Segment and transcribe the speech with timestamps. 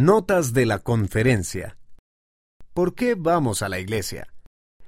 [0.00, 1.76] Notas de la conferencia.
[2.72, 4.32] ¿Por qué vamos a la iglesia?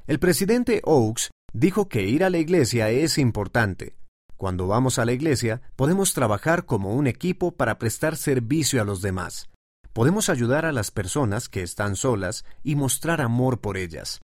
[0.06, 3.94] El presidente Oakes dijo que ir a la iglesia es importante.
[4.38, 9.02] Cuando vamos a la iglesia, podemos trabajar como un equipo para prestar servicio a los
[9.02, 9.50] demás.
[9.92, 14.22] Podemos ayudar a las personas que están solas y mostrar amor por ellas.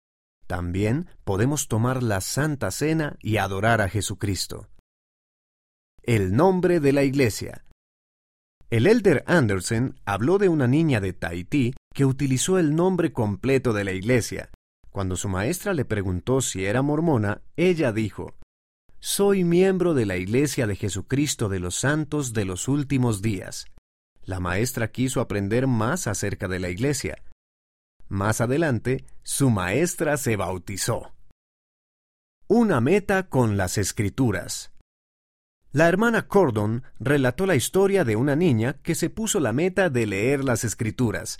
[0.47, 4.67] También podemos tomar la Santa Cena y adorar a Jesucristo.
[6.01, 7.65] El nombre de la iglesia.
[8.71, 13.83] El elder Anderson habló de una niña de Tahití que utilizó el nombre completo de
[13.83, 14.49] la iglesia.
[14.91, 18.37] Cuando su maestra le preguntó si era mormona, ella dijo,
[19.01, 23.65] Soy miembro de la Iglesia de Jesucristo de los Santos de los Últimos Días.
[24.23, 27.21] La maestra quiso aprender más acerca de la iglesia.
[28.07, 31.13] Más adelante, su maestra se bautizó.
[32.47, 34.70] Una meta con las escrituras.
[35.73, 40.05] La hermana Cordon relató la historia de una niña que se puso la meta de
[40.05, 41.37] leer las escrituras.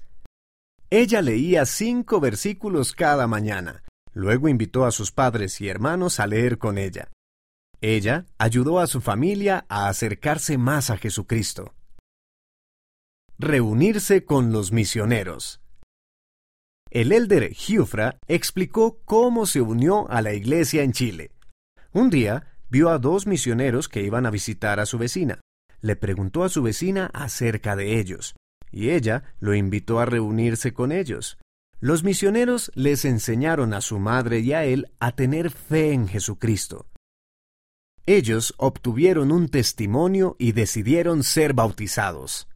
[0.90, 3.84] Ella leía cinco versículos cada mañana.
[4.14, 7.10] Luego invitó a sus padres y hermanos a leer con ella.
[7.82, 11.74] Ella ayudó a su familia a acercarse más a Jesucristo.
[13.38, 15.62] Reunirse con los misioneros.
[16.90, 21.32] El elder Giufra explicó cómo se unió a la iglesia en Chile.
[21.94, 25.42] Un día, vio a dos misioneros que iban a visitar a su vecina.
[25.82, 28.34] Le preguntó a su vecina acerca de ellos,
[28.72, 31.38] y ella lo invitó a reunirse con ellos.
[31.82, 36.88] Los misioneros les enseñaron a su madre y a él a tener fe en Jesucristo.
[38.06, 42.48] Ellos obtuvieron un testimonio y decidieron ser bautizados.